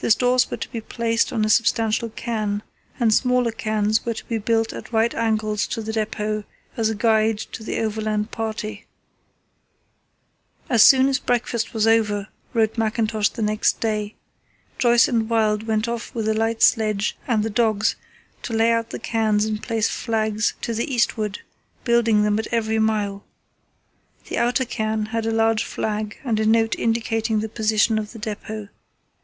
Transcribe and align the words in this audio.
The 0.00 0.12
stores 0.12 0.48
were 0.48 0.56
to 0.56 0.68
be 0.70 0.80
placed 0.80 1.32
on 1.32 1.44
a 1.44 1.48
substantial 1.50 2.08
cairn, 2.10 2.62
and 3.00 3.12
smaller 3.12 3.50
cairns 3.50 4.06
were 4.06 4.14
to 4.14 4.24
be 4.26 4.38
built 4.38 4.72
at 4.72 4.92
right 4.92 5.12
angles 5.12 5.66
to 5.66 5.82
the 5.82 5.92
depot 5.92 6.44
as 6.76 6.88
a 6.88 6.94
guide 6.94 7.38
to 7.38 7.64
the 7.64 7.80
overland 7.80 8.30
party. 8.30 8.86
"As 10.70 10.84
soon 10.84 11.08
as 11.08 11.18
breakfast 11.18 11.74
was 11.74 11.84
over," 11.88 12.28
wrote 12.54 12.78
Mackintosh 12.78 13.30
the 13.30 13.42
next 13.42 13.80
day, 13.80 14.14
"Joyce 14.78 15.08
and 15.08 15.28
Wild 15.28 15.64
went 15.64 15.88
off 15.88 16.14
with 16.14 16.28
a 16.28 16.34
light 16.34 16.62
sledge 16.62 17.16
and 17.26 17.42
the 17.42 17.50
dogs 17.50 17.96
to 18.42 18.52
lay 18.52 18.70
out 18.70 18.90
the 18.90 19.00
cairns 19.00 19.46
and 19.46 19.60
place 19.60 19.88
flags 19.88 20.54
to 20.60 20.72
the 20.74 20.86
eastward, 20.94 21.40
building 21.82 22.22
them 22.22 22.38
at 22.38 22.46
every 22.52 22.78
mile. 22.78 23.24
The 24.28 24.38
outer 24.38 24.64
cairn 24.64 25.06
had 25.06 25.26
a 25.26 25.32
large 25.32 25.64
flag 25.64 26.20
and 26.22 26.38
a 26.38 26.46
note 26.46 26.76
indicating 26.78 27.40
the 27.40 27.48
position 27.48 27.98
of 27.98 28.12
the 28.12 28.20
depot. 28.20 28.68